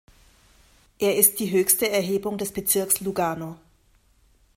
[0.99, 3.59] Er ist die höchste Erhebung des Bezirks Lugano.